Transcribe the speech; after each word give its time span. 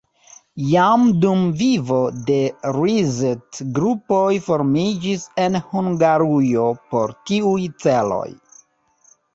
Jam 0.69 1.03
dum 1.25 1.43
vivo 1.59 1.97
de 2.29 2.37
Liszt 2.77 3.61
grupoj 3.77 4.33
formiĝis 4.47 5.29
en 5.45 5.61
Hungarujo 5.69 6.67
por 6.91 7.17
tiuj 7.31 7.63
celoj. 7.87 8.29